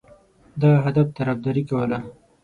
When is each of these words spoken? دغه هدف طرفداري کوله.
دغه 0.61 0.77
هدف 0.85 1.07
طرفداري 1.17 1.63
کوله. 1.69 1.99